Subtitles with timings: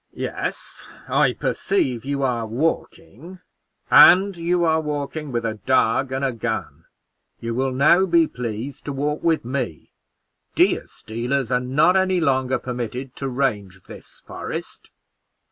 [0.15, 3.37] "Yes, I perceive you are walking,
[3.91, 6.85] and you are walking with a dog and a gun:
[7.39, 9.91] you will now be pleased to walk with me.
[10.55, 14.89] Deer stealers are not any longer permitted to range this forest."